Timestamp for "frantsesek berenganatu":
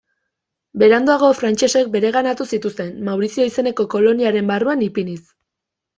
1.41-2.47